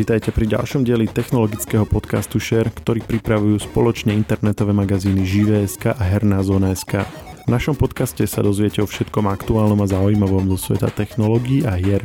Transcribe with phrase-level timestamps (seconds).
[0.00, 6.40] Vítajte pri ďalšom dieli technologického podcastu Share, ktorý pripravujú spoločne internetové magazíny Živé.sk a Herná
[6.40, 7.04] zóna.sk.
[7.44, 12.00] V našom podcaste sa dozviete o všetkom aktuálnom a zaujímavom zo sveta technológií a hier.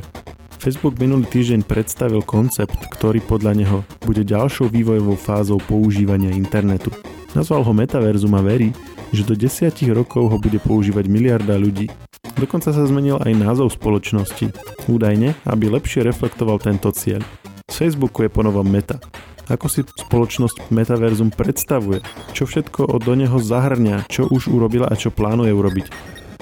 [0.59, 6.91] Facebook minulý týždeň predstavil koncept, ktorý podľa neho bude ďalšou vývojovou fázou používania internetu.
[7.31, 8.75] Nazval ho Metaverzum a verí,
[9.16, 11.88] že do desiatich rokov ho bude používať miliarda ľudí.
[12.35, 14.52] Dokonca sa zmenil aj názov spoločnosti,
[14.91, 17.23] údajne, aby lepšie reflektoval tento cieľ.
[17.65, 19.01] Facebooku je ponovom Meta.
[19.49, 22.01] Ako si spoločnosť Metaverzum predstavuje?
[22.33, 24.09] Čo všetko do neho zahrňa?
[24.09, 25.85] Čo už urobila a čo plánuje urobiť?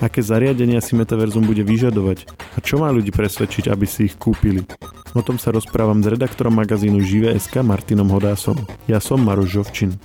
[0.03, 2.27] Aké zariadenia si Metaverzum bude vyžadovať?
[2.55, 4.67] A čo má ľudí presvedčiť, aby si ich kúpili?
[5.15, 8.59] O tom sa rozprávam s redaktorom magazínu Živé.sk Martinom Hodásom.
[8.91, 9.95] Ja som Maroš Žovčin.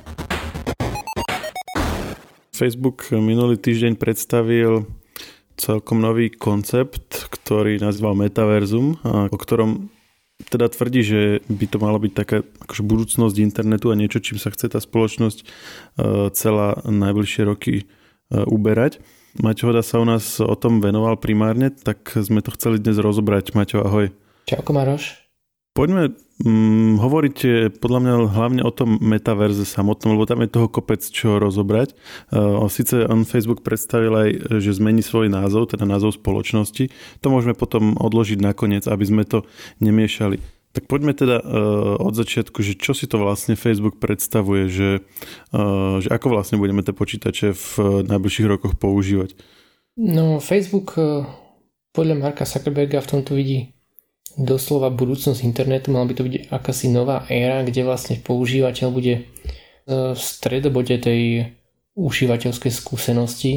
[2.54, 4.86] Facebook minulý týždeň predstavil
[5.58, 9.90] celkom nový koncept, ktorý nazval Metaverzum, o ktorom
[10.46, 14.54] teda tvrdí, že by to malo byť taká akože budúcnosť internetu a niečo, čím sa
[14.54, 15.44] chce tá spoločnosť e,
[16.30, 17.84] celá najbližšie roky e,
[18.46, 19.02] uberať.
[19.42, 23.54] Maťo Hoda sa u nás o tom venoval primárne, tak sme to chceli dnes rozobrať.
[23.54, 24.14] Maťo, ahoj.
[24.46, 25.18] Čauko Maroš.
[25.74, 27.36] Poďme hm, hovoriť
[27.78, 31.98] podľa mňa hlavne o tom metaverze samotnom, lebo tam je toho kopec čo rozobrať.
[32.30, 34.28] Uh, Sice on Facebook predstavil aj,
[34.62, 36.90] že zmení svoj názov, teda názov spoločnosti.
[37.22, 39.42] To môžeme potom odložiť nakoniec, aby sme to
[39.82, 40.38] nemiešali.
[40.76, 44.90] Tak poďme teda uh, od začiatku, že čo si to vlastne Facebook predstavuje, že,
[45.56, 49.34] uh, že ako vlastne budeme tie počítače v najbližších rokoch používať.
[49.98, 50.94] No Facebook
[51.90, 53.74] podľa Marka Zuckerberga v tomto vidí
[54.38, 59.22] doslova budúcnosť internetu, mala by to byť akási nová éra, kde vlastne používateľ bude e,
[60.14, 61.52] v stredobode tej
[61.98, 63.52] užívateľskej skúsenosti.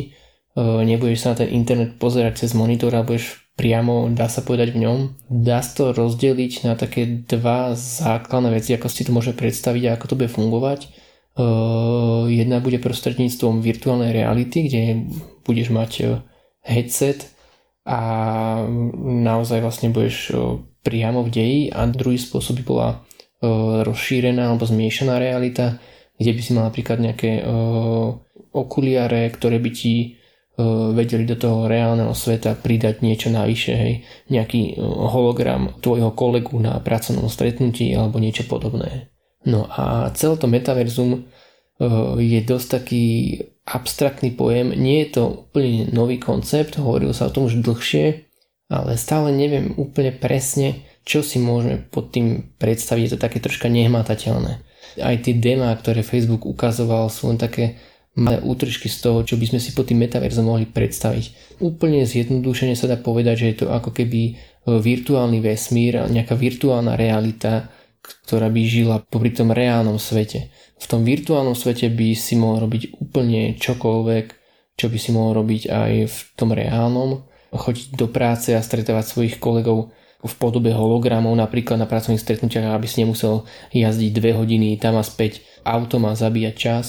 [0.57, 4.73] E, nebudeš sa na ten internet pozerať cez monitor a budeš priamo, dá sa povedať
[4.73, 4.97] v ňom.
[5.29, 9.93] Dá sa to rozdeliť na také dva základné veci, ako si to môže predstaviť a
[10.01, 10.79] ako to bude fungovať.
[10.81, 10.89] E,
[12.41, 14.81] jedna bude prostredníctvom virtuálnej reality, kde
[15.45, 15.91] budeš mať
[16.65, 17.29] headset
[17.85, 17.99] a
[19.01, 20.33] naozaj vlastne budeš
[20.81, 22.89] priamo v deji a druhý spôsob by bola
[23.85, 25.81] rozšírená alebo zmiešaná realita,
[26.21, 27.41] kde by si mal napríklad nejaké
[28.53, 30.21] okuliare, ktoré by ti
[30.93, 33.93] vedeli do toho reálneho sveta pridať niečo navyše, hej,
[34.29, 34.77] nejaký
[35.09, 39.09] hologram tvojho kolegu na pracovnom stretnutí alebo niečo podobné.
[39.41, 41.25] No a celé to metaverzum
[42.21, 43.05] je dosť taký
[43.65, 48.25] abstraktný pojem, nie je to úplne nový koncept, hovorilo sa o tom už dlhšie,
[48.71, 53.03] ale stále neviem úplne presne, čo si môžeme pod tým predstaviť.
[53.03, 54.63] Je to také troška nehmatateľné.
[54.99, 57.79] Aj tie demá, ktoré Facebook ukazoval, sú len také
[58.15, 61.57] malé útržky z toho, čo by sme si pod tým metaverzom mohli predstaviť.
[61.63, 64.33] Úplne zjednodušene sa dá povedať, že je to ako keby e,
[64.67, 67.71] virtuálny vesmír, nejaká virtuálna realita,
[68.03, 70.51] ktorá by žila popri tom reálnom svete.
[70.81, 74.25] V tom virtuálnom svete by si mohol robiť úplne čokoľvek,
[74.75, 79.35] čo by si mohol robiť aj v tom reálnom chodiť do práce a stretávať svojich
[79.37, 83.43] kolegov v podobe hologramov napríklad na pracovných stretnutiach, aby si nemusel
[83.73, 86.85] jazdiť dve hodiny tam a späť autom a zabíjať čas.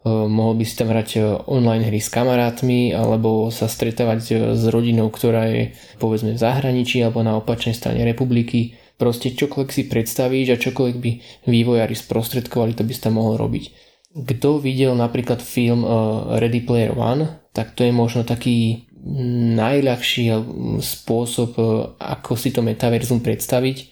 [0.00, 4.34] E, mohol by si tam hrať e, online hry s kamarátmi alebo sa stretávať e,
[4.56, 8.80] s rodinou, ktorá je povedzme v zahraničí alebo na opačnej strane republiky.
[9.00, 11.10] Proste čokoľvek si predstavíš a čokoľvek by
[11.48, 13.64] vývojári sprostredkovali, to by si mohol robiť.
[14.12, 15.88] Kto videl napríklad film
[16.36, 18.84] Ready Player One, tak to je možno taký
[19.56, 20.28] najľahší
[20.84, 21.62] spôsob, e,
[21.96, 23.88] ako si to metaverzum predstaviť,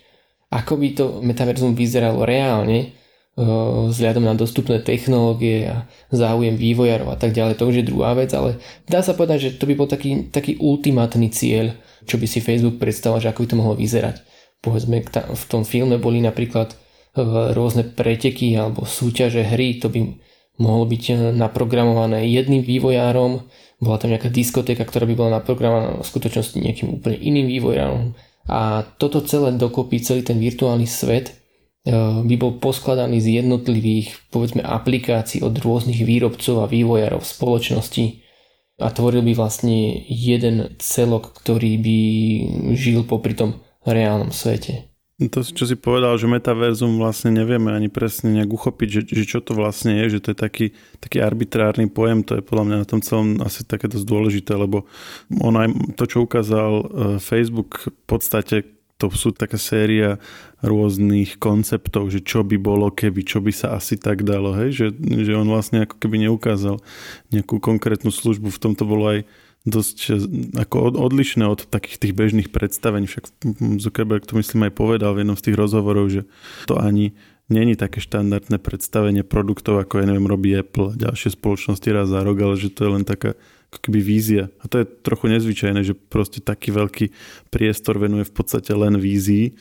[0.53, 2.93] ako by to metaverzum vyzeralo reálne,
[3.39, 8.35] vzhľadom na dostupné technológie a záujem vývojarov a tak ďalej, to už je druhá vec,
[8.35, 8.59] ale
[8.91, 11.71] dá sa povedať, že to by bol taký, taký ultimátny cieľ,
[12.03, 14.17] čo by si Facebook predstavoval, že ako by to mohlo vyzerať.
[14.59, 16.77] Povedzme, v tom filme boli napríklad e,
[17.55, 20.19] rôzne preteky alebo súťaže hry, to by
[20.59, 23.47] mohlo byť naprogramované jedným vývojárom,
[23.79, 28.19] bola tam nejaká diskotéka, ktorá by bola naprogramovaná v skutočnosti nejakým úplne iným vývojárom.
[28.51, 31.33] A toto celé dokopy, celý ten virtuálny svet e,
[32.27, 38.27] by bol poskladaný z jednotlivých, povedzme, aplikácií od rôznych výrobcov a vývojárov spoločnosti.
[38.79, 41.99] A tvoril by vlastne jeden celok, ktorý by
[42.75, 44.89] žil popri tom reálnom svete.
[45.19, 49.43] To, čo si povedal, že metaverzum vlastne nevieme ani presne nejak uchopiť, že, že čo
[49.43, 50.67] to vlastne je, že to je taký,
[51.03, 54.87] taký arbitrárny pojem, to je podľa mňa na tom celom asi také dosť dôležité, lebo
[55.43, 56.85] on aj to, čo ukázal e,
[57.19, 60.23] Facebook, v podstate to sú taká séria
[60.63, 64.75] rôznych konceptov, že čo by bolo, keby, čo by sa asi tak dalo, hej?
[64.75, 64.87] Že,
[65.23, 66.83] že on vlastne ako keby neukázal
[67.31, 69.27] nejakú konkrétnu službu, v tomto bolo aj
[69.69, 70.13] dosť e,
[70.59, 73.07] ako odlišné od takých tých bežných predstavení.
[73.07, 73.25] Však
[73.79, 76.23] Zuckerberg to myslím aj povedal v jednom z tých rozhovorov, že
[76.67, 77.15] to ani
[77.49, 82.21] není také štandardné predstavenie produktov, ako ja neviem, robí Apple a ďalšie spoločnosti raz za
[82.21, 83.37] rok, ale že to je len taká
[83.69, 84.45] keby vízia.
[84.61, 87.13] A to je trochu nezvyčajné, že proste taký veľký
[87.53, 89.53] priestor venuje v podstate len vízii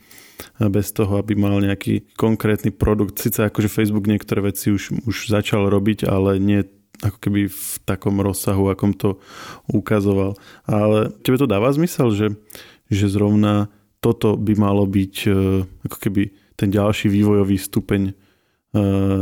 [0.58, 3.20] bez toho, aby mal nejaký konkrétny produkt.
[3.20, 6.62] Sice akože Facebook niektoré veci už, už začal robiť, ale nie
[7.04, 9.22] ako keby v takom rozsahu, akom to
[9.70, 10.34] ukazoval.
[10.66, 12.28] Ale tebe to dáva zmysel, že,
[12.90, 13.70] že zrovna
[14.02, 15.30] toto by malo byť e,
[15.90, 18.14] ako keby ten ďalší vývojový stupeň e,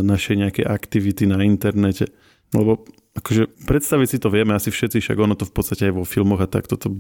[0.04, 2.12] našej nejakej aktivity na internete.
[2.56, 6.04] Lebo akože predstaviť si to vieme asi všetci, však ono to v podstate aj vo
[6.04, 6.92] filmoch a tak toto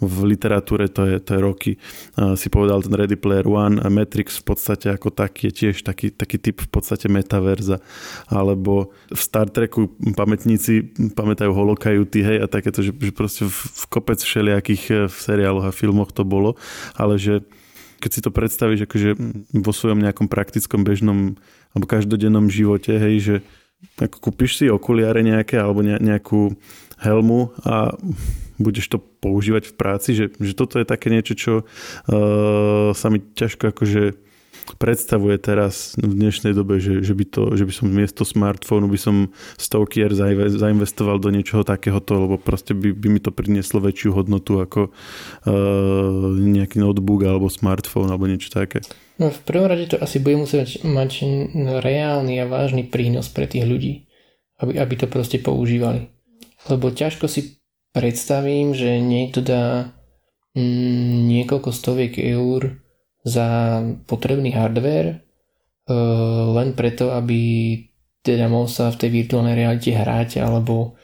[0.00, 1.72] v literatúre to je, to je roky.
[2.16, 5.84] Uh, si povedal ten Ready Player One a Matrix v podstate ako taký je tiež
[5.84, 7.84] taký, taký typ v podstate metaverza.
[8.32, 13.84] Alebo v Star Treku pamätníci pamätajú holokajuty, hej, a takéto, že, že proste v, v
[13.92, 16.56] kopec všelijakých e, v seriáloch a filmoch to bolo,
[16.96, 17.44] ale že
[17.98, 19.10] keď si to predstavíš akože
[19.58, 21.34] vo svojom nejakom praktickom bežnom
[21.74, 23.36] alebo každodennom živote, hej, že
[23.98, 26.54] ako kúpiš si okuliare nejaké alebo nejakú
[26.98, 27.94] helmu a
[28.58, 33.22] budeš to používať v práci, že, že toto je také niečo, čo uh, sa mi
[33.22, 34.27] ťažko akože
[34.76, 39.00] predstavuje teraz v dnešnej dobe, že, že, by, to, že by som miesto smartfónu by
[39.00, 39.16] som
[39.56, 40.04] stovky
[40.52, 45.52] zainvestoval do niečoho takéhoto, lebo proste by, by mi to prinieslo väčšiu hodnotu ako uh,
[46.36, 48.84] nejaký notebook alebo smartfón alebo niečo také.
[49.16, 51.24] No v prvom rade to asi bude musieť mať
[51.82, 54.06] reálny a vážny prínos pre tých ľudí,
[54.62, 56.12] aby, aby to proste používali.
[56.70, 57.58] Lebo ťažko si
[57.96, 59.96] predstavím, že niekto dá
[60.54, 62.78] mm, niekoľko stoviek eur
[63.28, 65.16] za potrebný hardware e,
[66.56, 67.38] len preto, aby
[68.24, 70.98] teda mohol sa v tej virtuálnej realite hrať alebo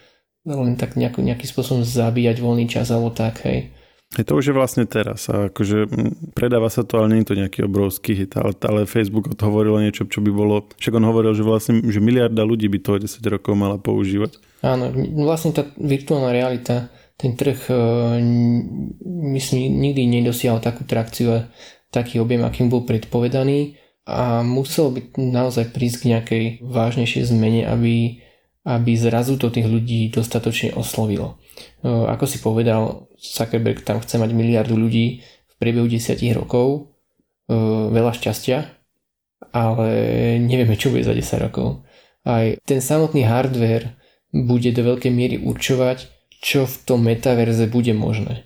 [0.44, 3.72] len tak nejako, nejakým spôsobom zabíjať voľný čas alebo tak, hej.
[4.14, 5.90] Je to už je vlastne teraz a akože
[6.38, 10.06] predáva sa to, ale nie je to nejaký obrovský hit, ale, ale Facebook hovoril niečo,
[10.06, 13.58] čo by bolo, však on hovoril, že vlastne, že miliarda ľudí by to 10 rokov
[13.58, 14.38] mala používať.
[14.62, 14.94] Áno,
[15.26, 17.74] vlastne tá virtuálna realita, ten trh e,
[19.34, 21.50] myslím nikdy nedosiahol takú trakciu
[21.94, 28.20] taký objem, akým bol predpovedaný a muselo by naozaj prísť k nejakej vážnejšej zmene, aby,
[28.66, 31.40] aby zrazu to tých ľudí dostatočne oslovilo.
[31.80, 36.92] E, ako si povedal, Zuckerberg tam chce mať miliardu ľudí v priebehu 10 rokov,
[37.48, 37.56] e,
[37.88, 38.58] veľa šťastia,
[39.56, 39.88] ale
[40.42, 41.88] nevieme, čo bude za 10 rokov.
[42.28, 43.96] Aj ten samotný hardware
[44.34, 46.12] bude do veľkej miery určovať,
[46.44, 48.44] čo v tom metaverze bude možné.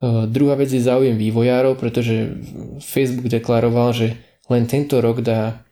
[0.00, 2.40] Uh, druhá vec je záujem vývojárov, pretože
[2.80, 4.16] Facebook deklaroval, že
[4.48, 5.62] len tento rok dá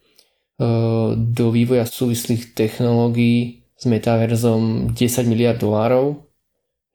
[1.14, 6.26] do vývoja súvislých technológií s metaverzom 10 miliard dolárov,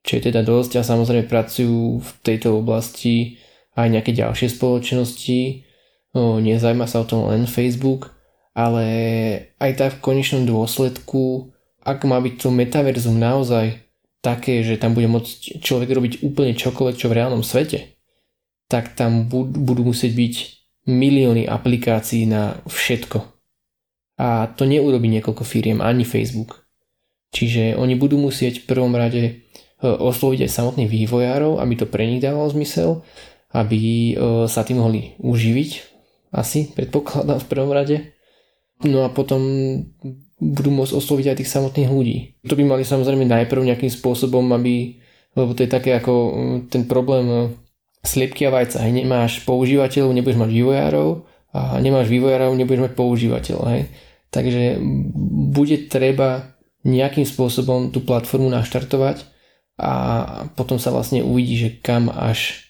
[0.03, 3.39] čo je teda dosť a samozrejme pracujú v tejto oblasti
[3.79, 5.63] aj nejaké ďalšie spoločnosti.
[6.19, 8.11] Nezajma sa o tom len Facebook,
[8.51, 8.83] ale
[9.63, 11.55] aj tak v konečnom dôsledku,
[11.87, 13.79] ak má byť to metaverzum naozaj
[14.23, 17.99] také, že tam bude môcť človek robiť úplne čokoľvek, čo v reálnom svete,
[18.71, 20.35] tak tam budú musieť byť
[20.87, 23.19] milióny aplikácií na všetko.
[24.23, 26.63] A to neurobi niekoľko firiem, ani Facebook.
[27.35, 29.33] Čiže oni budú musieť v prvom rade e,
[29.83, 33.01] osloviť aj samotných vývojárov, aby to pre nich dávalo zmysel,
[33.51, 34.13] aby e,
[34.47, 35.69] sa tým mohli uživiť,
[36.33, 37.97] asi predpokladám v prvom rade.
[38.85, 39.41] No a potom
[40.43, 42.17] budú môcť osloviť aj tých samotných ľudí.
[42.47, 44.99] To by mali samozrejme najprv nejakým spôsobom, aby,
[45.33, 47.39] lebo to je také ako mm, ten problém e,
[48.03, 48.83] sliepky a vajca.
[48.83, 51.09] Hej, nemáš používateľov, nebudeš mať vývojárov
[51.53, 53.65] a nemáš vývojárov, nebudeš mať používateľov.
[53.71, 53.83] Hej.
[54.33, 54.63] Takže
[55.53, 59.23] bude treba nejakým spôsobom tú platformu naštartovať
[59.79, 59.91] a
[60.53, 62.69] potom sa vlastne uvidí, že kam až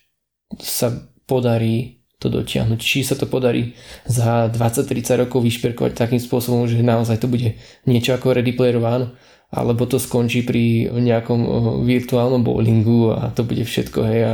[0.62, 0.94] sa
[1.26, 1.93] podarí
[2.24, 2.80] to dotiahnuť.
[2.80, 3.76] Či sa to podarí
[4.08, 9.20] za 20-30 rokov vyšperkovať takým spôsobom, že naozaj to bude niečo ako Ready Player One,
[9.52, 11.44] alebo to skončí pri nejakom
[11.84, 14.34] virtuálnom bowlingu a to bude všetko, hej, a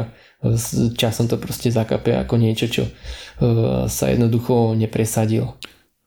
[0.55, 2.87] s časom to proste zakape ako niečo, čo
[3.91, 5.59] sa jednoducho nepresadil.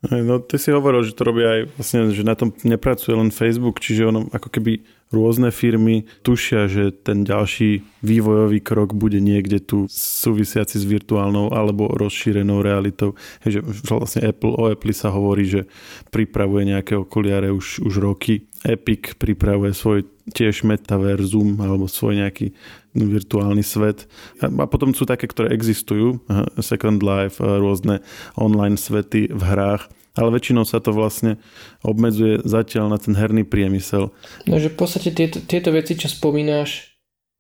[0.03, 3.79] No ty si hovoril, že to robí aj vlastne, že na tom nepracuje len Facebook,
[3.79, 9.87] čiže ono ako keby rôzne firmy tušia, že ten ďalší vývojový krok bude niekde tu
[9.93, 13.15] súvisiaci s virtuálnou alebo rozšírenou realitou.
[13.45, 15.69] Že vlastne Apple, o Apple sa hovorí, že
[16.11, 18.49] pripravuje nejaké okuliare už, už roky.
[18.65, 22.55] Epic pripravuje svoj tiež metaverzum alebo svoj nejaký
[22.95, 24.07] virtuálny svet.
[24.39, 26.23] A potom sú také, ktoré existujú,
[26.61, 28.05] Second Life, rôzne
[28.39, 31.41] online svety v hrách, ale väčšinou sa to vlastne
[31.81, 34.13] obmedzuje zatiaľ na ten herný priemysel.
[34.45, 36.93] No, že v podstate tieto, tieto veci, čo spomínaš,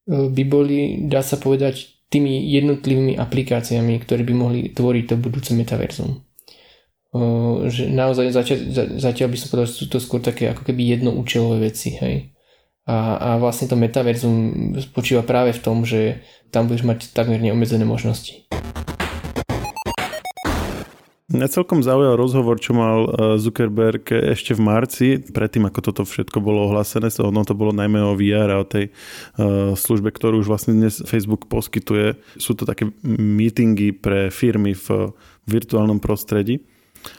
[0.09, 6.21] by boli, dá sa povedať, tými jednotlivými aplikáciami, ktoré by mohli tvoriť to budúce metaverzum.
[7.69, 8.59] Že naozaj zatiaľ,
[9.00, 11.97] zatiaľ by som povedal, že sú to skôr také ako keby jednoučelové veci.
[11.97, 12.37] Hej?
[12.85, 16.21] A, a vlastne to metaverzum spočíva práve v tom, že
[16.52, 18.45] tam budeš mať takmer neobmedzené možnosti.
[21.33, 24.05] Mňa celkom zaujal rozhovor, čo mal e, Zuckerberg
[24.37, 27.09] ešte v marci, predtým ako toto všetko bolo ohlásené.
[27.09, 31.01] Ono to bolo najmä o VR a o tej uh, službe, ktorú už vlastne dnes
[31.09, 32.21] Facebook poskytuje.
[32.37, 35.17] Sú to také meetingy pre firmy v
[35.49, 36.69] virtuálnom prostredí.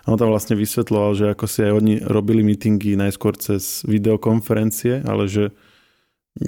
[0.06, 5.02] A on tam vlastne vysvetloval, že ako si aj oni robili meetingy najskôr cez videokonferencie,
[5.10, 5.50] ale že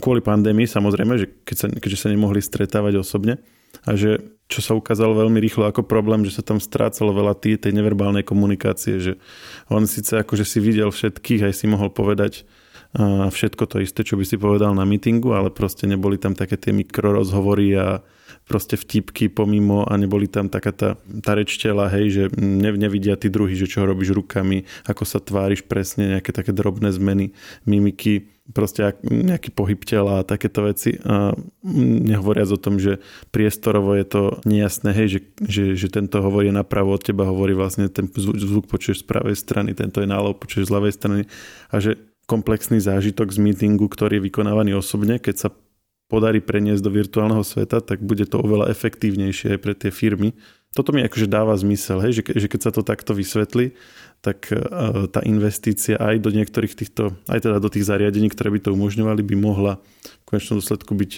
[0.05, 3.41] kvôli pandémii samozrejme, že keď sa, keďže sa nemohli stretávať osobne
[3.83, 7.57] a že čo sa ukázalo veľmi rýchlo ako problém, že sa tam strácalo veľa tý,
[7.57, 9.13] tej neverbálnej komunikácie, že
[9.73, 12.45] on síce akože si videl všetkých, aj si mohol povedať
[13.31, 16.71] všetko to isté, čo by si povedal na mítingu, ale proste neboli tam také tie
[16.71, 17.99] mikrorozhovory a
[18.47, 20.89] proste vtipky pomimo a neboli tam taká tá,
[21.19, 25.67] tá reč hej, že ne, nevidia tí druhí, že čo robíš rukami, ako sa tváriš
[25.67, 27.35] presne, nejaké také drobné zmeny,
[27.67, 31.01] mimiky, proste nejaký pohyb tela a takéto veci.
[31.01, 31.33] A
[32.05, 33.01] nehovoriac o tom, že
[33.33, 37.89] priestorovo je to nejasné, hej, že, že, že tento hovorí napravo od teba, hovorí vlastne
[37.89, 41.21] ten zvuk, zvuk počuješ z pravej strany, tento je náľavo, počuješ z ľavej strany
[41.73, 41.97] a že
[42.29, 45.49] komplexný zážitok z meetingu, ktorý je vykonávaný osobne, keď sa
[46.05, 50.37] podarí preniesť do virtuálneho sveta, tak bude to oveľa efektívnejšie aj pre tie firmy.
[50.75, 53.71] Toto mi akože dáva zmysel, hej, že, že keď sa to takto vysvetlí,
[54.19, 54.59] tak e,
[55.07, 59.23] tá investícia aj do niektorých týchto, aj teda do tých zariadení, ktoré by to umožňovali,
[59.23, 61.11] by mohla v konečnom dôsledku byť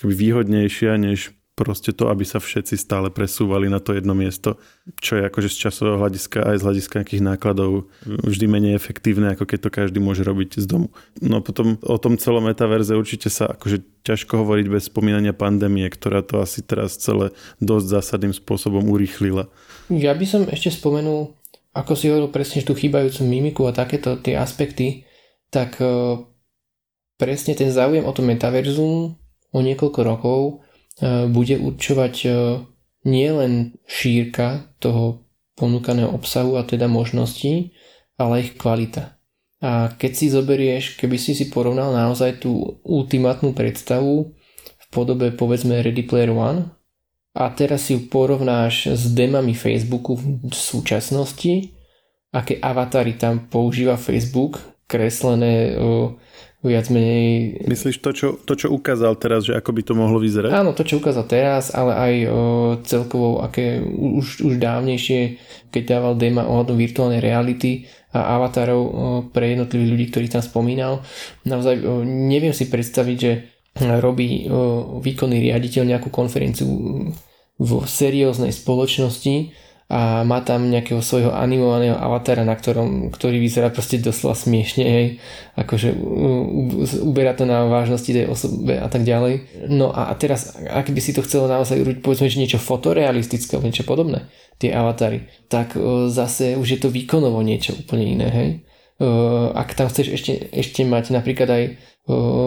[0.00, 4.60] výhodnejšia, než proste to, aby sa všetci stále presúvali na to jedno miesto,
[5.00, 9.48] čo je akože z časového hľadiska aj z hľadiska nejakých nákladov vždy menej efektívne, ako
[9.48, 10.92] keď to každý môže robiť z domu.
[11.24, 16.20] No potom o tom celom metaverze určite sa akože ťažko hovoriť bez spomínania pandémie, ktorá
[16.20, 17.32] to asi teraz celé
[17.64, 19.48] dosť zásadným spôsobom urýchlila.
[19.88, 21.32] Ja by som ešte spomenul,
[21.72, 25.08] ako si hovoril presne, tú chýbajúcu mimiku a takéto tie aspekty,
[25.48, 26.20] tak e,
[27.16, 29.16] presne ten záujem o to metaverzum
[29.56, 30.65] o niekoľko rokov
[31.04, 32.28] bude určovať e,
[33.04, 37.76] nielen šírka toho ponúkaného obsahu a teda možností,
[38.16, 39.16] ale ich kvalita.
[39.60, 45.80] A keď si zoberieš, keby si si porovnal naozaj tú ultimátnu predstavu v podobe povedzme
[45.80, 46.76] Ready Player One
[47.32, 51.72] a teraz si ju porovnáš s demami Facebooku v súčasnosti,
[52.36, 55.76] aké avatary tam používa Facebook, kreslené
[56.66, 57.62] viac menej...
[57.64, 60.50] Myslíš to čo, to, čo ukázal teraz, že ako by to mohlo vyzerať?
[60.50, 62.30] Áno, to, čo ukázal teraz, ale aj o,
[62.82, 65.38] celkovo, aké už, už dávnejšie,
[65.70, 68.90] keď dával Dema ohľadom virtuálnej reality a avatarov o,
[69.30, 71.06] pre jednotlivých ľudí, ktorých tam spomínal.
[71.46, 73.32] Naozaj o, neviem si predstaviť, že
[74.02, 76.68] robí o, výkonný riaditeľ nejakú konferenciu
[77.56, 79.34] vo serióznej spoločnosti,
[79.86, 85.06] a má tam nejakého svojho animovaného avatara, na ktorom, ktorý vyzerá proste doslova smiešne, hej,
[85.54, 85.94] akože
[87.06, 89.62] uberá to na vážnosti tej osobe a tak ďalej.
[89.70, 93.70] No a teraz, ak by si to chcelo naozaj urobiť, povedzme, že niečo fotorealistické alebo
[93.70, 94.26] niečo podobné,
[94.58, 95.78] tie avatary, tak
[96.10, 98.50] zase už je to výkonovo niečo úplne iné, hej.
[99.54, 101.62] Ak tam chceš ešte, ešte mať napríklad aj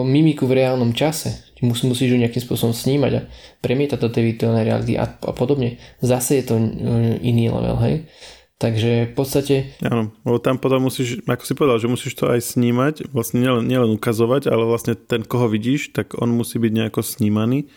[0.06, 3.26] mimiku v reálnom čase, Mus, musíš ju nejakým spôsobom snímať a
[3.60, 5.76] premietať do tej virtuálnej reality a, a podobne.
[6.00, 6.56] Zase je to
[7.20, 8.08] iný level, hej.
[8.60, 9.54] Takže v podstate...
[9.84, 13.64] Áno, lebo tam potom musíš, ako si povedal, že musíš to aj snímať, vlastne nielen,
[13.64, 17.68] nielen ukazovať, ale vlastne ten, koho vidíš, tak on musí byť nejako snímaný.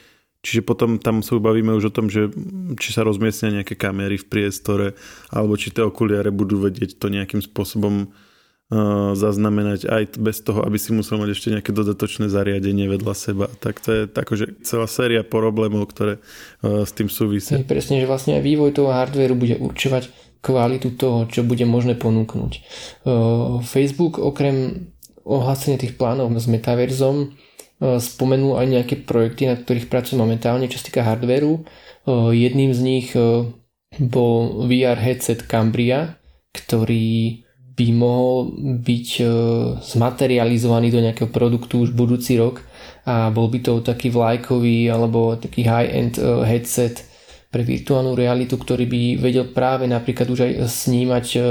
[0.43, 2.27] Čiže potom tam sa bavíme už o tom, že
[2.75, 4.87] či sa rozmiestnia nejaké kamery v priestore,
[5.31, 8.11] alebo či tie okuliare budú vedieť to nejakým spôsobom
[9.13, 13.46] zaznamenať aj bez toho, aby si musel mať ešte nejaké dodatočné zariadenie vedľa seba.
[13.62, 16.18] Tak to je akože celá séria problémov, ktoré
[16.63, 17.62] s tým súvisia.
[17.62, 20.10] Je presne, že vlastne aj vývoj toho hardwareu bude určovať
[20.44, 22.51] kvalitu toho, čo bude možné ponúknuť.
[23.63, 24.89] Facebook okrem
[25.24, 27.32] ohlásenia tých plánov s metaverzom
[27.80, 31.63] spomenul aj nejaké projekty, na ktorých pracujú momentálne, čo sa týka hardwareu.
[32.32, 33.08] Jedným z nich
[34.00, 36.20] bol VR headset Cambria,
[36.51, 38.53] ktorý by mohol
[38.86, 39.24] byť e,
[39.82, 42.62] zmaterializovaný do nejakého produktu už budúci rok
[43.10, 47.01] a bol by to taký vlajkový alebo taký high-end e, headset
[47.50, 51.42] pre virtuálnu realitu, ktorý by vedel práve napríklad už aj snímať e,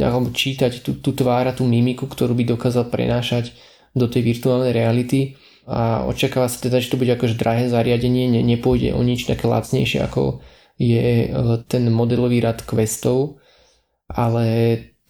[0.00, 3.52] alebo čítať tú, tú tvár a tú mimiku, ktorú by dokázal prenášať
[3.92, 5.36] do tej virtuálnej reality.
[5.68, 9.44] A očakáva sa teda, že to bude akože drahé zariadenie, ne, nepôjde o nič také
[9.44, 10.40] lacnejšie ako
[10.80, 11.28] je
[11.68, 13.39] ten modelový rad Questov,
[14.14, 14.44] ale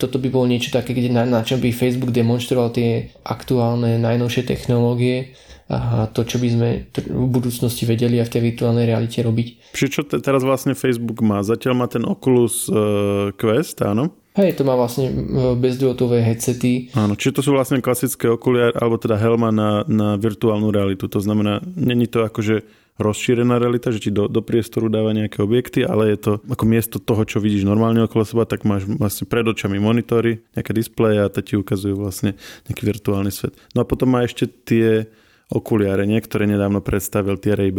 [0.00, 4.48] toto by bolo niečo také, kde na, na čom by Facebook demonstroval tie aktuálne najnovšie
[4.48, 5.36] technológie
[5.70, 9.70] a to, čo by sme v budúcnosti vedeli a v tej virtuálnej realite robiť.
[9.70, 11.46] Čiže čo te, teraz vlastne Facebook má?
[11.46, 14.18] Zatiaľ má ten Oculus uh, Quest, áno?
[14.34, 15.10] Hej, to má vlastne
[15.58, 16.90] bezdrôtové headsety.
[16.94, 21.10] Áno, čiže to sú vlastne klasické okuliare, alebo teda helma na, na virtuálnu realitu.
[21.10, 22.62] To znamená, není to akože
[23.00, 26.96] rozšírená realita, že ti do, do priestoru dáva nejaké objekty, ale je to ako miesto
[27.00, 31.32] toho, čo vidíš normálne okolo seba, tak máš vlastne pred očami monitory, nejaké displeje a
[31.32, 32.36] to ti ukazujú vlastne
[32.68, 33.56] nejaký virtuálny svet.
[33.72, 35.08] No a potom má ešte tie
[35.50, 37.74] okuliare, niektoré nedávno predstavil, tie ray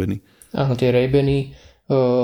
[0.52, 1.08] Áno, tie ray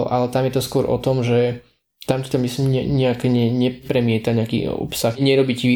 [0.09, 1.65] ale tam je to skôr o tom, že
[2.09, 5.69] tam ti to myslím nejak ne, nepremieta nejaký obsah, nerobí ti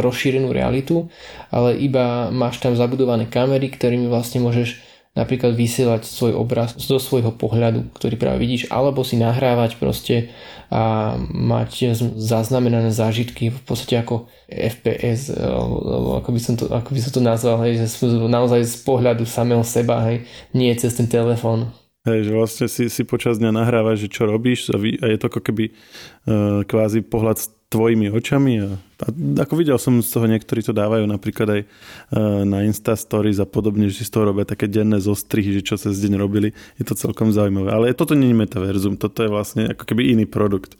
[0.00, 1.12] rozšírenú realitu,
[1.52, 7.34] ale iba máš tam zabudované kamery, ktorými vlastne môžeš napríklad vysielať svoj obraz zo svojho
[7.34, 10.30] pohľadu, ktorý práve vidíš, alebo si nahrávať proste
[10.70, 17.00] a mať zaznamenané zážitky v podstate ako FPS, alebo ako by som to, ako by
[17.02, 20.22] som to nazval, hej, že naozaj z pohľadu samého seba, hej,
[20.54, 21.74] nie cez ten telefón.
[22.06, 25.40] Hej, že vlastne si, si počas dňa nahrávaš, že čo robíš a, je to ako
[25.44, 29.06] keby uh, kvázi pohľad tvojimi očami a, a
[29.46, 33.46] ako videl som z toho niektorí to dávajú napríklad aj uh, na Insta Stories a
[33.46, 36.84] podobne, že si z toho robia také denné zostrihy, že čo cez deň robili, je
[36.84, 37.70] to celkom zaujímavé.
[37.70, 40.74] Ale toto nie je metaverzum, toto je vlastne ako keby iný produkt.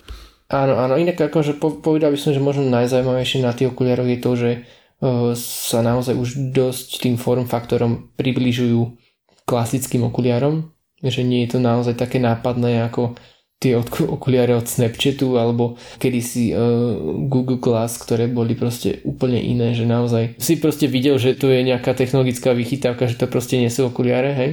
[0.51, 4.31] Áno, áno, inak akože povedal by som, že možno najzaujímavejšie na tých okuliaroch je to,
[4.35, 8.99] že uh, sa naozaj už dosť tým form faktorom približujú
[9.47, 10.75] klasickým okuliarom,
[11.07, 13.15] že nie je to naozaj také nápadné ako
[13.61, 16.97] tie okuliare od Snapchatu alebo kedysi uh,
[17.29, 21.61] Google Glass, ktoré boli proste úplne iné, že naozaj si proste videl, že to je
[21.61, 24.51] nejaká technologická vychytávka, že to proste nie sú okuliare, hej.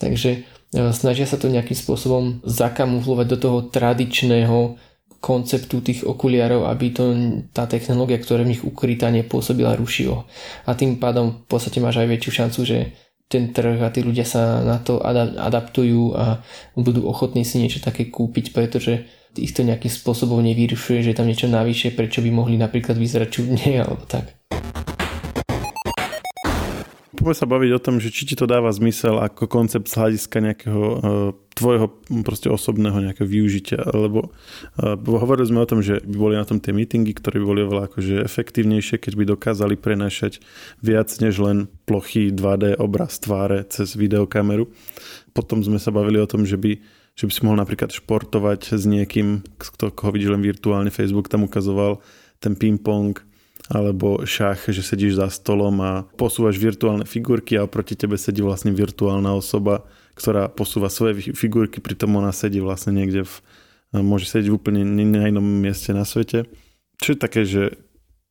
[0.00, 4.80] Takže uh, snažia sa to nejakým spôsobom zakamuflovať do toho tradičného
[5.20, 7.04] konceptu tých okuliarov, aby to,
[7.52, 10.24] tá technológia, ktorá v nich ukrytá, nepôsobila rušivo.
[10.64, 12.78] A tým pádom v podstate máš aj väčšiu šancu, že
[13.28, 16.40] ten trh a tí ľudia sa na to adaptujú a
[16.74, 19.04] budú ochotní si niečo také kúpiť, pretože
[19.36, 23.28] ich to nejakým spôsobom nevyrušuje, že je tam niečo navyše, prečo by mohli napríklad vyzerať
[23.28, 24.32] čudne alebo tak.
[27.28, 30.40] Poďme sa baviť o tom, že či ti to dáva zmysel ako koncept z hľadiska
[30.40, 30.96] nejakého uh,
[31.52, 31.92] tvojho
[32.24, 36.56] proste osobného nejakého využitia, lebo uh, hovorili sme o tom, že by boli na tom
[36.56, 40.40] tie meetingy, ktoré by boli oveľa akože efektívnejšie, keď by dokázali prenašať
[40.80, 44.72] viac než len plochý 2D obraz tváre cez videokameru.
[45.36, 46.80] Potom sme sa bavili o tom, že by
[47.12, 51.44] že by si mohol napríklad športovať s niekým, kto ho vidí len virtuálne, Facebook tam
[51.44, 52.00] ukazoval
[52.40, 53.20] ten ping-pong,
[53.68, 58.72] alebo šach, že sedíš za stolom a posúvaš virtuálne figurky a proti tebe sedí vlastne
[58.72, 59.84] virtuálna osoba,
[60.16, 63.34] ktorá posúva svoje figurky, pritom ona sedí vlastne niekde v,
[64.00, 66.48] môže sedieť v úplne na inom mieste na svete.
[66.98, 67.76] Čo je také, že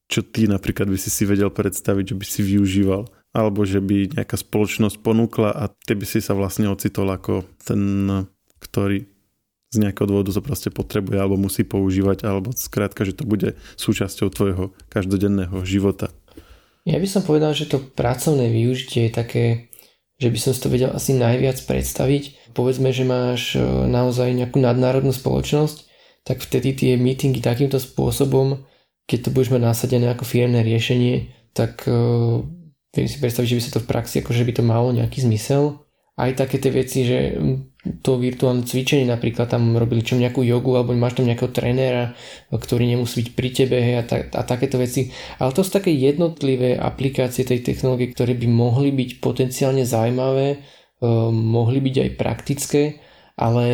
[0.07, 4.17] čo ty napríklad by si si vedel predstaviť, že by si využíval alebo že by
[4.17, 8.07] nejaká spoločnosť ponúkla a ty by si sa vlastne ocitol ako ten,
[8.63, 9.05] ktorý
[9.67, 14.31] z nejakého dôvodu to proste potrebuje alebo musí používať, alebo skrátka, že to bude súčasťou
[14.31, 16.11] tvojho každodenného života.
[16.87, 19.45] Ja by som povedal, že to pracovné využitie je také,
[20.15, 22.55] že by som si to vedel asi najviac predstaviť.
[22.55, 25.83] Povedzme, že máš e, naozaj nejakú nadnárodnú spoločnosť,
[26.23, 28.63] tak vtedy tie meetingy takýmto spôsobom,
[29.03, 32.43] keď to budeš mať násadené ako firmné riešenie, tak uh,
[32.91, 35.86] viem si predstaviť, že by sa to v praxi, akože by to malo nejaký zmysel
[36.17, 37.37] aj také tie veci, že
[38.01, 42.17] to virtuálne cvičenie napríklad tam robili čo nejakú jogu alebo máš tam nejakého trénera,
[42.49, 45.13] ktorý nemusí byť pri tebe a, ta, a takéto veci.
[45.37, 51.29] Ale to sú také jednotlivé aplikácie tej technológie, ktoré by mohli byť potenciálne zaujímavé, uh,
[51.31, 52.83] mohli byť aj praktické,
[53.37, 53.65] ale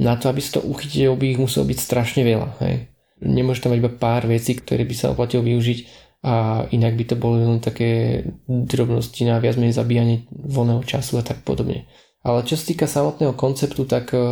[0.00, 2.48] na to, aby si to uchytilo, by ich muselo byť strašne veľa.
[2.64, 2.88] Hej.
[3.20, 7.14] Nemôže tam mať iba pár vecí, ktoré by sa oplatilo využiť a inak by to
[7.14, 11.86] boli len také drobnosti na viac menej zabíjanie voľného času a tak podobne.
[12.26, 14.24] Ale čo sa týka samotného konceptu, tak e, e,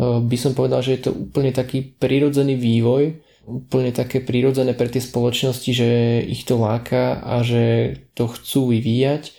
[0.00, 5.04] by som povedal, že je to úplne taký prirodzený vývoj, úplne také prirodzené pre tie
[5.04, 5.88] spoločnosti, že
[6.24, 9.32] ich to láka a že to chcú vyvíjať e,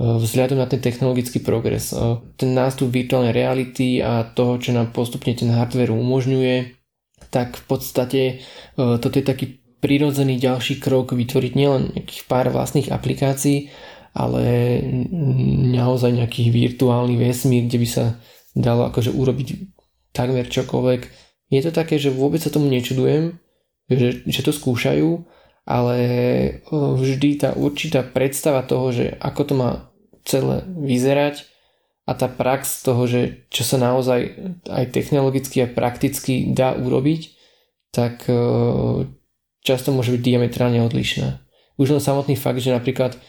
[0.00, 1.92] vzhľadom na ten technologický progres.
[2.40, 6.72] Ten nástup virtuálnej reality a toho, čo nám postupne ten hardware umožňuje,
[7.28, 8.22] tak v podstate
[8.72, 13.70] toto je taký prirodzený ďalší krok vytvoriť nielen nejakých pár vlastných aplikácií,
[14.14, 14.78] ale
[15.74, 18.04] naozaj nejaký virtuálny vesmír, kde by sa
[18.58, 19.48] dalo akože urobiť
[20.10, 21.00] takmer čokoľvek.
[21.48, 23.38] Je to také, že vôbec sa tomu nečudujem,
[23.88, 25.24] že, že to skúšajú,
[25.68, 25.96] ale
[26.72, 29.70] vždy tá určitá predstava toho, že ako to má
[30.24, 31.46] celé vyzerať
[32.08, 34.20] a tá prax toho, že čo sa naozaj
[34.64, 37.36] aj technologicky a prakticky dá urobiť,
[37.92, 38.24] tak
[39.68, 41.44] často môže byť diametrálne odlišná.
[41.76, 43.20] Už len samotný fakt, že napríklad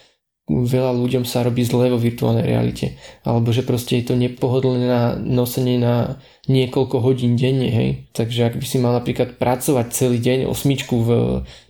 [0.50, 2.98] veľa ľuďom sa robí zle vo virtuálnej realite.
[3.22, 6.18] Alebo že proste je to nepohodlné na nosenie na
[6.50, 8.10] niekoľko hodín denne, hej.
[8.10, 11.10] Takže ak by si mal napríklad pracovať celý deň osmičku v,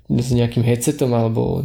[0.08, 1.60] s nejakým headsetom alebo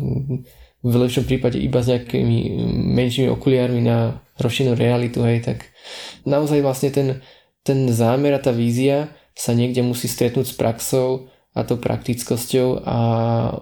[0.86, 5.72] v lepšom prípade iba s nejakými menšími okuliármi na rozšírenú realitu, hej, tak
[6.28, 7.08] naozaj vlastne ten,
[7.64, 12.98] ten zámer a tá vízia sa niekde musí stretnúť s praxou a tou praktickosťou a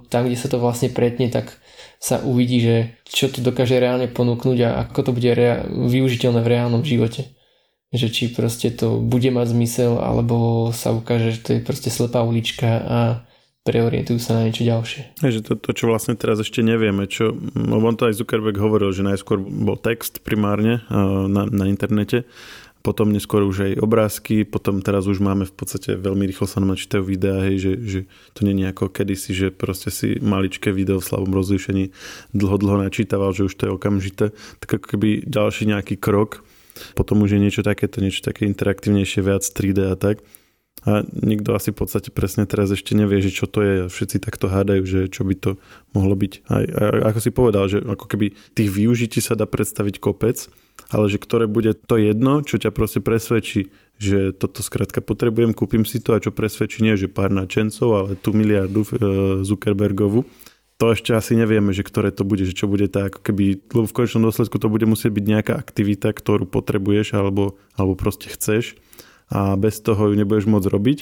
[0.09, 1.61] tam, kde sa to vlastne pretne, tak
[2.01, 2.75] sa uvidí, že
[3.05, 7.31] čo to dokáže reálne ponúknuť a ako to bude rea- využiteľné v reálnom živote.
[7.93, 12.25] Že či proste to bude mať zmysel, alebo sa ukáže, že to je proste slepá
[12.25, 12.99] ulička a
[13.63, 15.23] preorientujú sa na niečo ďalšie.
[15.23, 18.91] Je, že to, to, čo vlastne teraz ešte nevieme, čo, on to aj Zuckerberg hovoril,
[18.91, 20.83] že najskôr bol text primárne
[21.31, 22.27] na, na internete,
[22.83, 26.75] potom neskôr už aj obrázky, potom teraz už máme v podstate veľmi rýchlo sa nám
[26.75, 27.99] načítajú videá, hej, že, že
[28.35, 31.95] to nie je ako kedysi, že proste si maličké video v slabom rozlíšení
[32.35, 34.25] dlho, dlho načítaval, že už to je okamžité.
[34.59, 36.43] Tak ako keby ďalší nejaký krok,
[36.91, 40.19] potom už je niečo takéto, niečo také interaktívnejšie, viac 3D a tak.
[40.83, 43.75] A nikto asi v podstate presne teraz ešte nevie, že čo to je.
[43.87, 45.55] Všetci takto hádajú, že čo by to
[45.95, 46.33] mohlo byť.
[46.51, 50.51] A, a ako si povedal, že ako keby tých využití sa dá predstaviť kopec,
[50.89, 55.85] ale že ktoré bude to jedno, čo ťa proste presvedčí, že toto skrátka potrebujem, kúpim
[55.87, 58.89] si to a čo presvedčí nie, že pár načencov, ale tú miliardu e,
[59.45, 60.25] Zuckerbergovu.
[60.81, 63.85] To ešte asi nevieme, že ktoré to bude, že čo bude tak, ako keby, lebo
[63.87, 68.75] v konečnom dôsledku to bude musieť byť nejaká aktivita, ktorú potrebuješ alebo, alebo proste chceš
[69.31, 70.99] a bez toho ju nebudeš môcť robiť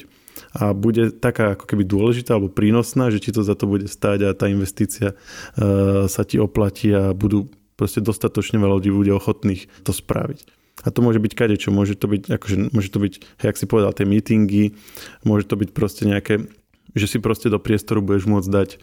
[0.56, 4.28] a bude taká ako keby dôležitá alebo prínosná, že ti to za to bude stáť
[4.28, 7.48] a tá investícia uh, sa ti oplatí a budú
[7.82, 10.46] proste dostatočne veľa ľudí bude ochotných to spraviť.
[10.86, 13.66] A to môže byť kade, čo môže to byť, akože môže to byť, jak si
[13.66, 14.78] povedal, tie meetingy,
[15.26, 16.46] môže to byť proste nejaké,
[16.94, 18.76] že si proste do priestoru budeš môcť dať e,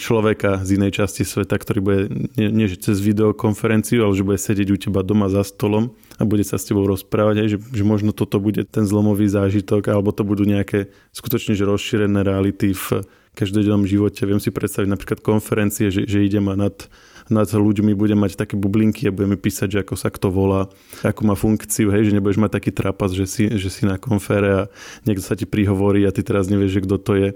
[0.00, 2.00] človeka z inej časti sveta, ktorý bude
[2.34, 6.26] nie, nie že cez videokonferenciu, ale že bude sedieť u teba doma za stolom a
[6.26, 10.10] bude sa s tebou rozprávať, aj, že, že možno toto bude ten zlomový zážitok, alebo
[10.10, 13.06] to budú nejaké skutočne že rozšírené reality v
[13.38, 14.26] každodennom živote.
[14.26, 16.90] Viem si predstaviť napríklad konferencie, že, že idem nad
[17.30, 20.66] nad ľuďmi bude mať také bublinky a budeme písať, že ako sa kto volá,
[21.06, 24.48] ako má funkciu, hej, že nebudeš mať taký trapas, že si, že si na konfére
[24.50, 24.62] a
[25.06, 27.28] niekto sa ti prihovorí a ty teraz nevieš, že kto to je.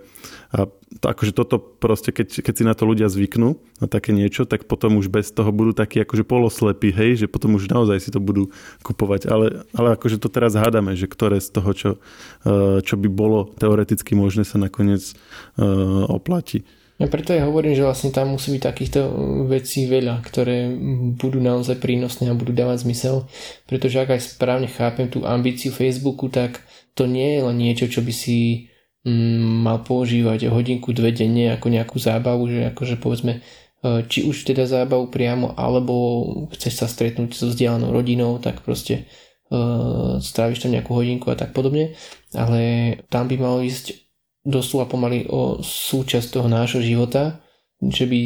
[0.54, 0.70] A
[1.02, 4.70] to, akože toto proste, keď, keď si na to ľudia zvyknú, na také niečo, tak
[4.70, 8.22] potom už bez toho budú takí akože poloslepí, hej, že potom už naozaj si to
[8.22, 8.54] budú
[8.86, 9.26] kupovať.
[9.26, 11.90] Ale, ale akože to teraz hádame, že ktoré z toho, čo,
[12.46, 15.14] eh, čo by bolo teoreticky možné, sa nakoniec
[15.58, 16.62] uh, oplatí.
[16.94, 19.00] Ja preto aj hovorím, že vlastne tam musí byť takýchto
[19.50, 20.70] vecí veľa, ktoré
[21.18, 23.26] budú naozaj prínosné a budú dávať zmysel,
[23.66, 26.62] pretože ak aj správne chápem tú ambíciu Facebooku, tak
[26.94, 28.70] to nie je len niečo, čo by si
[29.02, 33.42] mm, mal používať hodinku, dve denne ako nejakú zábavu, že akože povedzme
[33.82, 35.94] e, či už teda zábavu priamo, alebo
[36.54, 39.10] chceš sa stretnúť so vzdialenou rodinou, tak proste
[39.50, 41.98] uh, stráviš tam nejakú hodinku a tak podobne,
[42.38, 44.03] ale tam by malo ísť
[44.44, 47.40] doslova pomaly o súčasť toho nášho života,
[47.80, 48.20] že by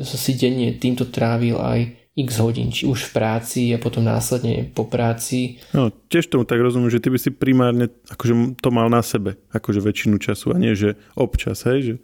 [0.00, 4.84] si denne týmto trávil aj x hodín, či už v práci a potom následne po
[4.88, 5.62] práci.
[5.70, 9.38] No, tiež tomu tak rozumiem, že ty by si primárne akože to mal na sebe,
[9.54, 11.94] akože väčšinu času a nie, že občas, hej, že,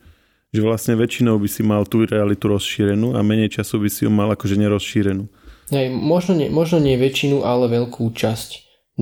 [0.54, 4.10] že vlastne väčšinou by si mal tú realitu rozšírenú a menej času by si ju
[4.12, 5.26] mal akože nerozšírenú.
[5.74, 8.50] Hej, možno nie, možno nie väčšinu, ale veľkú časť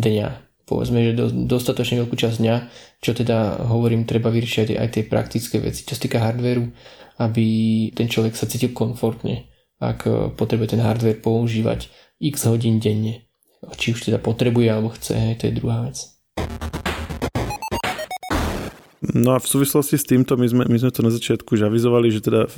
[0.01, 2.57] dňa povedzme, že do, dostatočne veľkú časť dňa,
[3.05, 6.65] čo teda hovorím, treba vyriešiť aj tie praktické veci, čo sa týka hardveru,
[7.21, 7.47] aby
[7.93, 9.45] ten človek sa cítil komfortne,
[9.77, 13.29] ak e, potrebuje ten hardware používať x hodín denne.
[13.77, 16.01] Či už teda potrebuje alebo chce, to je druhá vec.
[19.05, 22.09] No a v súvislosti s týmto my sme, my sme to na začiatku už avizovali,
[22.09, 22.49] že teda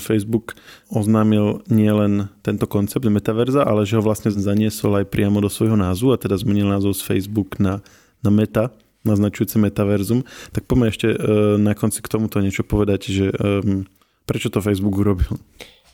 [0.00, 0.56] Facebook
[0.88, 6.16] oznámil nielen tento koncept metaverza, ale že ho vlastne zaniesol aj priamo do svojho názvu
[6.16, 7.84] a teda zmenil názov z Facebook na,
[8.24, 8.72] na Meta,
[9.04, 10.26] naznačujúce metaverzum.
[10.52, 11.16] Tak poďme ešte e,
[11.56, 13.88] na konci k tomuto niečo povedať, že um,
[14.28, 15.40] prečo to Facebook urobil?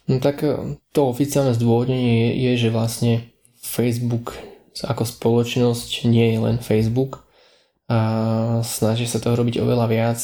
[0.07, 4.35] No tak e, to oficiálne zdôvodnenie je, že vlastne Facebook
[4.77, 7.25] ako spoločnosť nie je len Facebook,
[7.87, 7.99] a
[8.67, 10.19] snaží sa toho robiť oveľa viac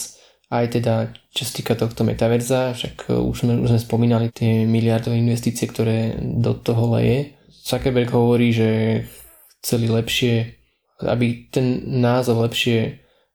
[0.52, 0.94] aj teda
[1.32, 5.64] čo sa týka tohto metaverza, však e, už sme, už sme spomínali tie miliardové investície,
[5.64, 7.32] ktoré do toho leje.
[7.48, 8.68] Zuckerberg hovorí, že
[9.64, 10.60] chceli lepšie,
[11.06, 12.78] aby ten názov lepšie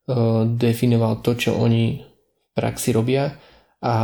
[0.08, 3.38] uh, definoval to, čo oni v praxi robia
[3.84, 3.96] a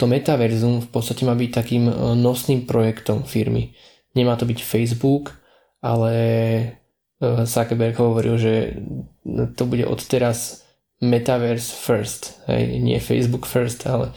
[0.00, 3.76] to metaverzum v podstate má byť takým e, nosným projektom firmy.
[4.16, 5.36] Nemá to byť Facebook,
[5.84, 6.16] ale
[7.20, 8.80] Zuckerberg hovoril, že
[9.56, 10.64] to bude odteraz
[11.00, 14.12] Metaverse first, hej, nie Facebook first, ale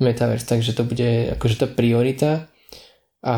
[0.00, 2.48] Metaverse, takže to bude akože tá priorita
[3.24, 3.36] a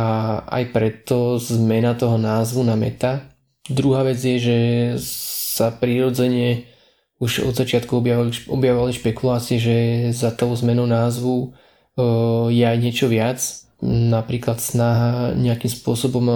[0.50, 3.30] aj preto zmena toho názvu na Meta.
[3.66, 4.58] Druhá vec je, že
[5.02, 6.70] sa prirodzene
[7.18, 9.76] už od začiatku objavovali, objavovali špekulácie, že
[10.12, 13.40] za tou zmenou názvu uh, je aj niečo viac,
[13.82, 16.26] napríklad snaha nejakým spôsobom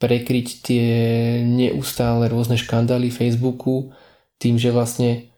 [0.00, 0.86] prekryť tie
[1.44, 3.92] neustále rôzne škandály Facebooku
[4.40, 5.28] tým, že vlastne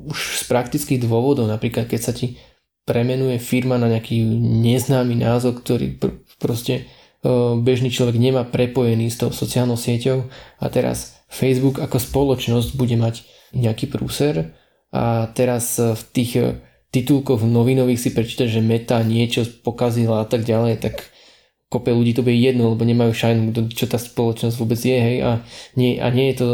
[0.00, 2.40] už z praktických dôvodov, napríklad keď sa ti
[2.88, 4.24] premenuje firma na nejaký
[4.64, 6.88] neznámy názov, ktorý pr- proste
[7.62, 10.30] bežný človek nemá prepojený s tou sociálnou sieťou
[10.62, 14.54] a teraz Facebook ako spoločnosť bude mať nejaký prúser
[14.94, 20.80] a teraz v tých titulkoch novinových si prečítať, že Meta niečo pokazila a tak ďalej,
[20.80, 21.12] tak
[21.68, 25.44] kope ľudí to bude jedno, lebo nemajú šajnu, čo tá spoločnosť vôbec je, hej, a
[25.76, 26.46] nie, a nie je to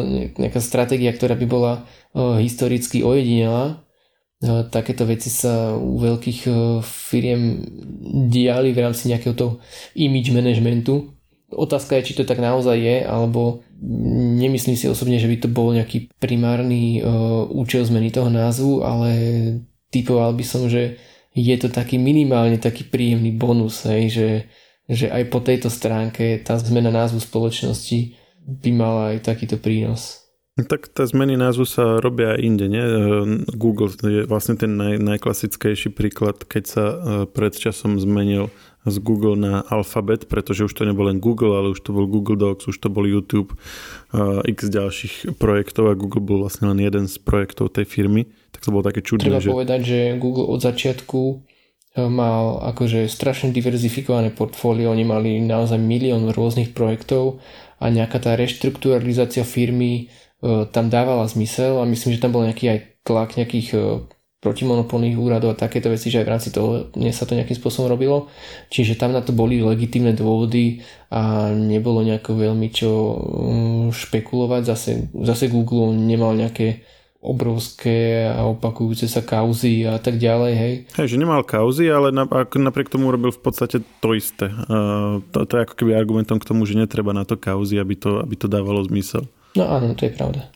[0.42, 1.72] nejaká stratégia, ktorá by bola
[2.18, 3.83] uh, historicky ojedinela.
[4.42, 7.62] Uh, takéto veci sa u veľkých uh, firiem
[8.28, 9.52] diali v rámci nejakého toho
[9.94, 11.14] image managementu.
[11.54, 13.62] Otázka je, či to tak naozaj je, alebo
[14.40, 19.10] nemyslím si osobne, že by to bol nejaký primárny uh, účel zmeny toho názvu, ale
[19.94, 20.98] typoval by som, že
[21.34, 24.28] je to taký minimálne taký príjemný bonus, hej, že
[24.88, 30.23] že aj po tejto stránke tá zmena názvu spoločnosti by mala aj takýto prínos.
[30.54, 32.84] Tak tá zmeny názvu sa robia aj inde, nie?
[33.58, 38.54] Google je vlastne ten naj, najklasickejší príklad, keď sa e, pred časom zmenil
[38.86, 42.38] z Google na Alphabet, pretože už to nebol len Google, ale už to bol Google
[42.38, 43.56] Docs, už to bol YouTube,
[44.12, 48.60] uh, x ďalších projektov a Google bol vlastne len jeden z projektov tej firmy, tak
[48.60, 49.32] to bolo také čudné.
[49.32, 49.56] Treba že...
[49.56, 51.20] povedať, že Google od začiatku
[51.94, 57.38] mal akože strašne diverzifikované portfólio, oni mali naozaj milión rôznych projektov
[57.78, 60.10] a nejaká tá reštrukturalizácia firmy
[60.44, 63.78] tam dávala zmysel a myslím, že tam bol nejaký aj tlak nejakých e,
[64.44, 67.88] protimonopolných úradov a takéto veci, že aj v rámci toho dnes sa to nejakým spôsobom
[67.88, 68.28] robilo.
[68.68, 74.62] Čiže tam na to boli legitimné dôvody a nebolo nejako veľmi čo mm, špekulovať.
[74.68, 76.84] Zase, zase Google nemal nejaké
[77.24, 80.74] obrovské a opakujúce sa kauzy a tak ďalej, hej.
[80.92, 84.52] Hej, že nemal kauzy, ale napriek tomu robil v podstate to isté.
[85.32, 88.20] To, to je ako keby argumentom k tomu, že netreba na to kauzy, aby to,
[88.20, 89.24] aby to dávalo zmysel.
[89.54, 90.50] No áno, to je pravda.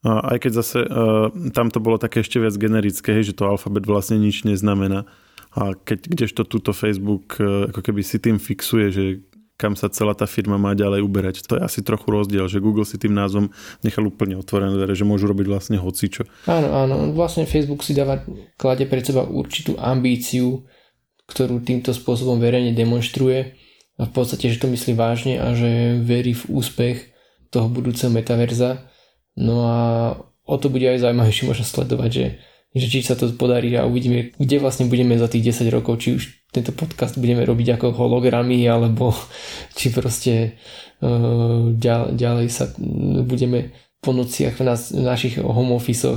[0.00, 3.84] Uh, aj keď zase uh, tam to bolo také ešte viac generické, že to alfabet
[3.84, 5.04] vlastne nič neznamená.
[5.52, 9.04] A keď, kdežto túto Facebook uh, ako keby si tým fixuje, že
[9.60, 11.44] kam sa celá tá firma má ďalej uberať.
[11.44, 13.52] To je asi trochu rozdiel, že Google si tým názvom
[13.84, 16.24] nechal úplne otvorené dvere, že môžu robiť vlastne hocičo.
[16.48, 17.12] Áno, áno.
[17.12, 18.24] Vlastne Facebook si dáva,
[18.56, 20.64] klade pred seba určitú ambíciu,
[21.28, 23.52] ktorú týmto spôsobom verejne demonstruje
[24.00, 27.09] a v podstate, že to myslí vážne a že verí v úspech
[27.50, 28.86] toho budúceho metaverza.
[29.34, 29.78] No a
[30.46, 32.26] o to bude aj zaujímavejšie možno sledovať, že
[32.70, 36.14] že či sa to podarí a uvidíme, kde vlastne budeme za tých 10 rokov, či
[36.14, 36.22] už
[36.54, 39.10] tento podcast budeme robiť ako hologramy, alebo
[39.78, 40.54] či proste
[41.02, 42.70] uh, ďalej, ďalej sa
[43.26, 46.16] budeme po nociach v, nás, v našich home office uh,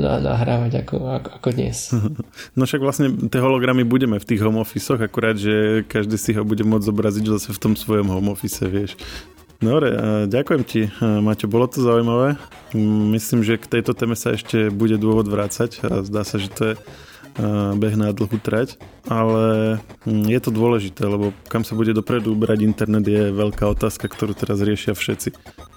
[0.00, 1.90] nahrávať ako, ako, ako dnes.
[2.58, 6.46] No však vlastne tie hologramy budeme v tých home office akurát, že každý si ho
[6.46, 8.94] bude môcť zobraziť zase v tom svojom home office, vieš.
[9.58, 9.90] Dobre,
[10.30, 12.38] ďakujem ti, Maťo, bolo to zaujímavé.
[13.10, 15.82] Myslím, že k tejto téme sa ešte bude dôvod vrácať.
[16.06, 16.74] Zdá sa, že to je
[17.78, 22.66] beh na dlhú trať, ale hm, je to dôležité, lebo kam sa bude dopredu ubrať
[22.66, 25.34] internet je veľká otázka, ktorú teraz riešia všetci.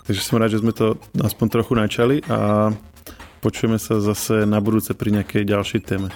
[0.10, 2.74] Takže som rád, že sme to aspoň trochu načali a
[3.46, 6.10] počujeme sa zase na budúce pri nejakej ďalšej téme.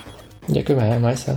[0.50, 1.34] Ďakujem aj, maj sa.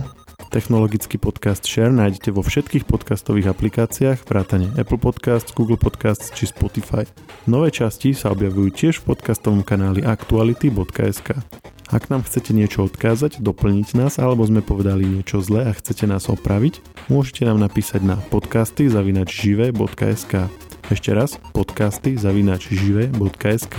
[0.49, 7.05] Technologický podcast Share nájdete vo všetkých podcastových aplikáciách vrátane Apple Podcasts, Google Podcasts či Spotify.
[7.45, 11.37] Nové časti sa objavujú tiež v podcastovom kanáli aktuality.sk.
[11.93, 16.25] Ak nám chcete niečo odkázať, doplniť nás alebo sme povedali niečo zlé a chcete nás
[16.29, 16.81] opraviť,
[17.13, 20.33] môžete nám napísať na podcasty zavinačžive.sk.
[20.89, 23.75] Ešte raz, podcasty zavinačžive.sk.